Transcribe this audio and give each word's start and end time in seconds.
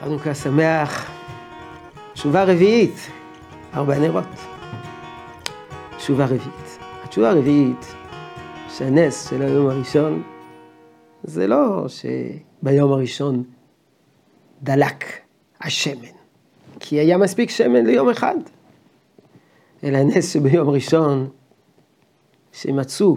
חנוכה 0.00 0.34
שמח, 0.34 1.10
תשובה 2.12 2.44
רביעית, 2.44 2.96
ארבע 3.74 3.98
נרות. 3.98 4.24
תשובה 5.96 6.24
רביעית. 6.24 6.78
התשובה 7.02 7.30
הרביעית, 7.30 7.86
שהנס 8.68 9.30
של 9.30 9.42
היום 9.42 9.70
הראשון, 9.70 10.22
זה 11.22 11.46
לא 11.46 11.86
שביום 11.88 12.92
הראשון 12.92 13.44
דלק 14.62 15.04
השמן, 15.60 16.16
כי 16.80 16.96
היה 16.96 17.18
מספיק 17.18 17.50
שמן 17.50 17.86
ליום 17.86 18.08
אחד, 18.08 18.36
אלא 19.84 19.98
הנס 19.98 20.32
שביום 20.32 20.70
ראשון, 20.70 21.28
שמצאו 22.52 23.16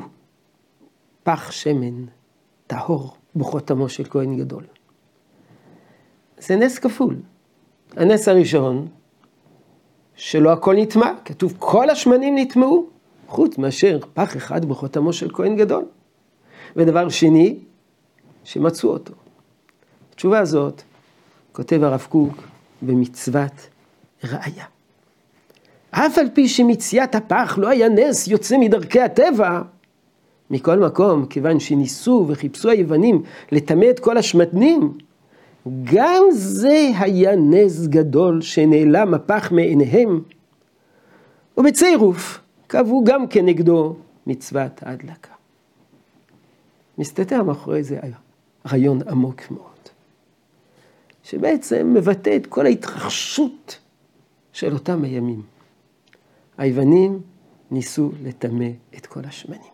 פח 1.23 1.51
שמן 1.51 2.05
טהור 2.67 3.17
בחותמו 3.35 3.89
של 3.89 4.03
כהן 4.09 4.37
גדול. 4.37 4.63
זה 6.39 6.55
נס 6.55 6.79
כפול. 6.79 7.15
הנס 7.97 8.27
הראשון, 8.27 8.87
שלא 10.15 10.51
הכל 10.51 10.75
נטמע, 10.75 11.11
כתוב 11.25 11.53
כל 11.59 11.89
השמנים 11.89 12.37
נטמעו, 12.37 12.87
חוץ 13.27 13.57
מאשר 13.57 13.99
פח 14.13 14.37
אחד 14.37 14.65
בחותמו 14.65 15.13
של 15.13 15.29
כהן 15.33 15.55
גדול. 15.55 15.85
ודבר 16.75 17.09
שני, 17.09 17.59
שמצאו 18.43 18.89
אותו. 18.89 19.13
התשובה 20.13 20.39
הזאת, 20.39 20.81
כותב 21.51 21.83
הרב 21.83 22.07
קוק 22.09 22.43
במצוות 22.81 23.69
ראיה. 24.23 24.65
אף 25.91 26.17
על 26.17 26.27
פי 26.33 26.47
שמציאת 26.47 27.15
הפח 27.15 27.57
לא 27.61 27.69
היה 27.69 27.89
נס 27.89 28.27
יוצא 28.27 28.57
מדרכי 28.57 29.01
הטבע, 29.01 29.61
מכל 30.49 30.79
מקום, 30.79 31.25
כיוון 31.25 31.59
שניסו 31.59 32.25
וחיפשו 32.27 32.69
היוונים 32.69 33.23
לטמא 33.51 33.85
את 33.89 33.99
כל 33.99 34.17
השמנים, 34.17 34.93
גם 35.83 36.23
זה 36.31 36.89
היה 36.99 37.35
נס 37.35 37.87
גדול 37.87 38.41
שנעלם 38.41 39.13
הפח 39.13 39.51
מעיניהם, 39.51 40.21
ובצירוף 41.57 42.39
קבעו 42.67 43.03
גם 43.03 43.27
כנגדו 43.27 43.95
מצוות 44.27 44.83
ההדלקה. 44.83 45.33
מסתתר 46.97 47.43
מאחורי 47.43 47.83
זה 47.83 47.99
רעיון 48.67 49.07
עמוק 49.07 49.51
מאוד, 49.51 49.89
שבעצם 51.23 51.93
מבטא 51.93 52.35
את 52.35 52.45
כל 52.45 52.65
ההתרחשות 52.65 53.79
של 54.53 54.73
אותם 54.73 55.03
הימים. 55.03 55.41
היוונים 56.57 57.19
ניסו 57.71 58.11
לטמא 58.23 58.69
את 58.97 59.05
כל 59.05 59.19
השמנים. 59.23 59.71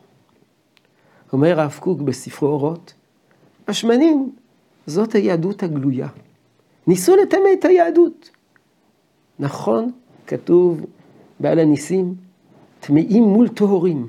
אומר 1.33 1.59
הרב 1.59 1.77
קוק 1.79 2.01
בספרו 2.01 2.49
אורות, 2.49 2.93
השמנים 3.67 4.35
זאת 4.87 5.13
היהדות 5.13 5.63
הגלויה. 5.63 6.07
ניסו 6.87 7.15
לטמא 7.15 7.49
את 7.59 7.65
היהדות. 7.65 8.29
נכון, 9.39 9.91
כתוב 10.27 10.81
בעל 11.39 11.59
הניסים, 11.59 12.15
טמאים 12.79 13.23
מול 13.23 13.47
טהורים. 13.47 14.07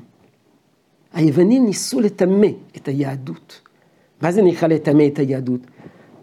היוונים 1.13 1.67
ניסו 1.67 2.01
לטמא 2.01 2.47
את 2.77 2.89
היהדות. 2.89 3.61
מה 4.23 4.33
זה 4.33 4.43
נקרא 4.43 4.69
לטמא 4.69 5.07
את 5.07 5.19
היהדות? 5.19 5.61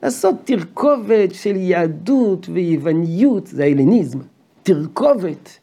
לעשות 0.03 0.35
תרכובת 0.43 1.33
של 1.33 1.55
יהדות 1.55 2.49
ויווניות, 2.49 3.47
זה 3.47 3.63
ההלניזם, 3.63 4.19
תרכובת 4.63 5.59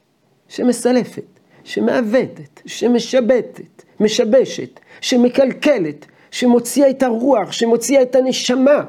שמסלפת, 0.48 1.40
שמעוותת, 1.64 2.60
שמשבטת, 2.66 3.82
משבשת, 4.00 4.80
שמקלקלת, 5.00 6.06
שמוציאה 6.30 6.90
את 6.90 7.02
הרוח, 7.02 7.52
שמוציאה 7.52 8.02
את 8.02 8.14
הנשמה. 8.14 8.84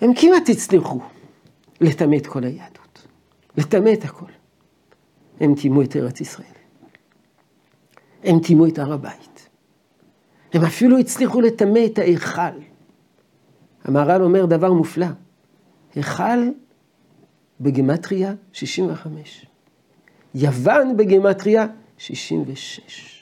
הם 0.00 0.14
כמעט 0.14 0.48
הצליחו 0.48 1.00
לטמא 1.80 2.16
את 2.16 2.26
כל 2.26 2.44
היהדות, 2.44 3.06
לטמא 3.56 3.90
את 3.92 4.04
הכל. 4.04 4.30
הם 5.40 5.54
טימאו 5.54 5.82
את 5.82 5.96
ארץ 5.96 6.20
ישראל. 6.20 6.46
הם 8.24 8.38
טימאו 8.40 8.66
את 8.66 8.78
הר 8.78 8.92
הבית. 8.92 9.48
הם 10.52 10.64
אפילו 10.64 10.98
הצליחו 10.98 11.40
לטמא 11.40 11.80
את 11.86 11.98
ההיכל. 11.98 12.58
המהר"ל 13.84 14.22
אומר 14.22 14.46
דבר 14.46 14.72
מופלא, 14.72 15.06
היכל 15.94 16.48
בגמטריה 17.60 18.34
65, 18.52 19.46
יוון 20.34 20.96
בגמטריה 20.96 21.66
66. 21.98 23.17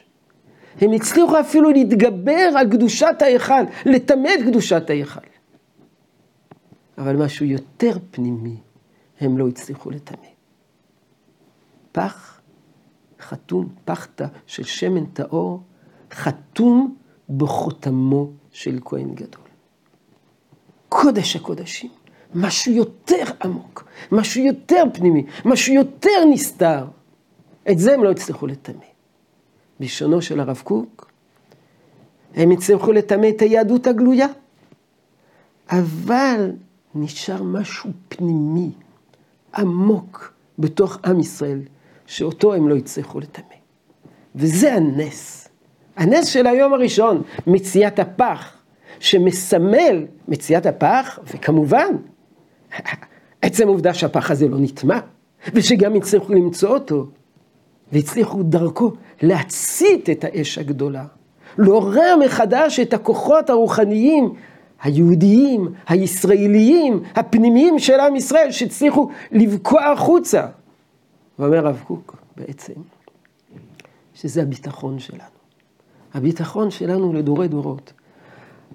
הם 0.81 0.93
הצליחו 0.93 1.41
אפילו 1.41 1.71
להתגבר 1.71 2.51
על 2.57 2.71
קדושת 2.71 3.17
ההיכל, 3.21 3.63
לטמא 3.87 4.29
את 4.39 4.47
קדושת 4.47 4.91
ההיכל. 4.91 5.21
אבל 6.99 7.17
משהו 7.17 7.47
יותר 7.47 7.97
פנימי 8.11 8.57
הם 9.21 9.39
לא 9.39 9.49
הצליחו 9.49 9.91
לטמא. 9.91 10.29
פח 11.93 12.41
חתום, 13.21 13.69
פחתה 13.85 14.27
של 14.47 14.65
שמן 14.65 15.07
טהור, 15.07 15.63
חתום 16.11 16.97
בחותמו 17.37 18.31
של 18.51 18.79
כהן 18.85 19.15
גדול. 19.15 19.43
קודש 20.89 21.37
הקודשים, 21.37 21.91
משהו 22.35 22.73
יותר 22.73 23.25
עמוק, 23.45 23.89
משהו 24.13 24.43
יותר 24.43 24.83
פנימי, 24.95 25.27
משהו 25.45 25.75
יותר 25.75 26.25
נסתר. 26.31 26.87
את 27.71 27.79
זה 27.79 27.95
הם 27.95 28.05
לא 28.05 28.11
הצליחו 28.11 28.47
לטמא. 28.47 28.96
בלשונו 29.81 30.23
של 30.23 30.41
הרב 30.41 30.61
קוק, 30.65 31.11
הם 32.35 32.51
הצליחו 32.51 32.93
לטמא 32.93 33.29
את 33.29 33.43
היהדות 33.43 33.87
הגלויה. 33.87 34.27
אבל 35.71 36.51
נשאר 36.95 37.43
משהו 37.43 37.91
פנימי, 38.09 38.71
עמוק, 39.57 40.33
בתוך 40.59 40.99
עם 41.05 41.21
ישראל, 41.21 41.61
שאותו 42.07 42.55
הם 42.55 42.69
לא 42.69 42.77
הצליחו 42.77 43.21
לטמא. 43.21 43.45
וזה 44.35 44.75
הנס. 44.75 45.49
הנס 45.97 46.27
של 46.27 46.47
היום 46.47 46.73
הראשון, 46.73 47.23
מציאת 47.47 47.99
הפח, 47.99 48.57
שמסמל 49.01 50.07
מציאת 50.29 50.67
הפח, 50.67 51.19
וכמובן, 51.25 51.89
עצם 53.43 53.69
העובדה 53.69 53.95
שהפח 53.95 54.31
הזה 54.31 54.49
לא 54.49 54.59
נטמע, 54.61 54.99
ושגם 55.55 55.95
הצליחו 55.95 56.33
למצוא 56.33 56.69
אותו, 56.69 57.07
והצליחו 57.93 58.43
דרכו 58.43 58.93
להצית 59.23 60.11
את 60.11 60.25
האש 60.25 60.59
הגדולה, 60.59 61.05
לעורר 61.59 62.17
מחדש 62.25 62.81
את 62.81 62.95
הכוחות 62.95 63.51
הרוחניים 63.51 64.35
היהודיים, 64.83 65.73
הישראליים, 65.89 67.03
הפנימיים 67.15 67.79
של 67.79 68.01
עם 68.01 68.17
ישראל, 68.17 68.51
שהצליחו 68.51 69.09
לבקוע 69.33 69.85
החוצה. 69.85 70.47
ואומר 71.39 71.57
הרב 71.57 71.83
קוק 71.87 72.17
בעצם, 72.37 72.73
שזה 74.15 74.43
הביטחון 74.43 74.99
שלנו. 74.99 75.21
הביטחון 76.15 76.71
שלנו 76.71 77.13
לדורי 77.13 77.49
דורות. 77.49 77.93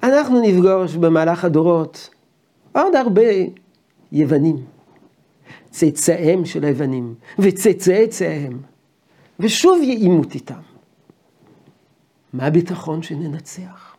אנחנו 0.03 0.41
נפגוש 0.41 0.95
במהלך 0.95 1.45
הדורות 1.45 2.09
עוד 2.72 2.95
הרבה 2.95 3.22
יוונים, 4.11 4.57
צאצאיהם 5.69 6.45
של 6.45 6.63
היוונים, 6.66 7.13
וצאצאי 7.39 8.07
צאצאיהם. 8.07 8.70
ושוב 9.41 9.81
יהיה 9.81 9.97
עימות 9.97 10.35
איתם. 10.35 10.59
מה 12.34 12.46
הביטחון 12.46 13.03
שננצח? 13.03 13.96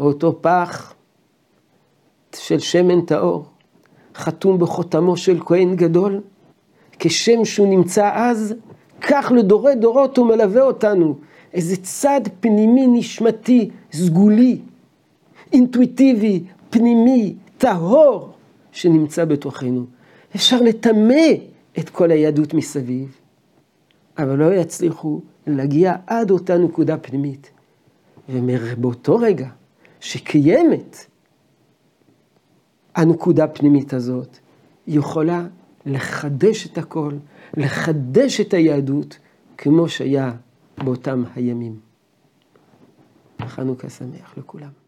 אותו 0.00 0.38
פח 0.42 0.94
של 2.36 2.58
שמן 2.58 3.00
טהור, 3.00 3.44
חתום 4.14 4.58
בחותמו 4.58 5.16
של 5.16 5.40
כהן 5.40 5.76
גדול, 5.76 6.20
כשם 6.98 7.44
שהוא 7.44 7.68
נמצא 7.68 8.10
אז, 8.14 8.54
כך 9.00 9.32
לדורי 9.36 9.74
דורות 9.74 10.18
הוא 10.18 10.26
מלווה 10.26 10.62
אותנו. 10.62 11.18
איזה 11.52 11.76
צד 11.76 12.20
פנימי 12.40 12.86
נשמתי, 12.86 13.70
סגולי, 13.92 14.58
אינטואיטיבי, 15.52 16.44
פנימי, 16.70 17.34
טהור, 17.58 18.32
שנמצא 18.72 19.24
בתוכנו. 19.24 19.84
אפשר 20.34 20.62
לטמא 20.62 21.24
את 21.78 21.90
כל 21.90 22.10
היהדות 22.10 22.54
מסביב. 22.54 23.23
אבל 24.18 24.38
לא 24.38 24.54
יצליחו 24.54 25.20
להגיע 25.46 25.96
עד 26.06 26.30
אותה 26.30 26.58
נקודה 26.58 26.98
פנימית. 26.98 27.50
ובאותו 28.28 29.16
רגע 29.16 29.48
שקיימת 30.00 31.06
הנקודה 32.94 33.44
הפנימית 33.44 33.92
הזאת, 33.92 34.38
היא 34.86 34.98
יכולה 34.98 35.46
לחדש 35.86 36.66
את 36.66 36.78
הכל, 36.78 37.12
לחדש 37.56 38.40
את 38.40 38.54
היהדות, 38.54 39.18
כמו 39.58 39.88
שהיה 39.88 40.32
באותם 40.78 41.24
הימים. 41.34 41.80
חנוכה 43.42 43.90
שמח 43.90 44.34
לכולם. 44.36 44.83